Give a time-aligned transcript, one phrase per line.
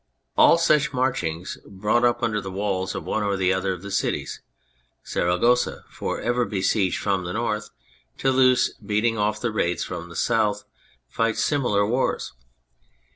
[0.35, 4.41] All such marchings brought up under the walls of one or other of the cities:
[5.03, 7.69] Saragossa for ever besieged from the North,
[8.17, 10.63] Toulouse beating off the raids from the South,
[11.07, 12.33] fight similar wars.